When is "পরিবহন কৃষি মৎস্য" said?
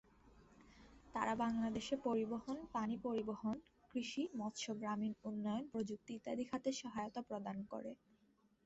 3.05-4.67